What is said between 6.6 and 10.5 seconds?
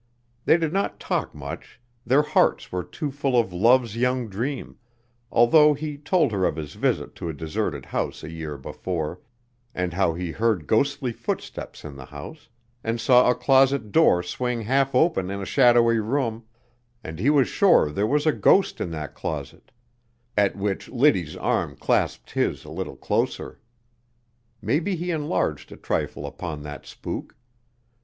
visit to a deserted house a year before, and how he